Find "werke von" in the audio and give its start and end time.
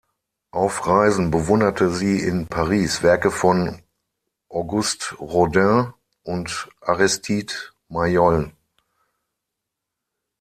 3.03-3.83